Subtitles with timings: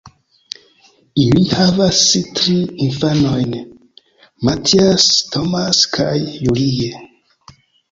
[1.23, 1.99] Ili havas
[2.39, 2.55] tri
[2.87, 3.53] infanojn:
[4.49, 6.93] Matthias, Thomas kaj Julie.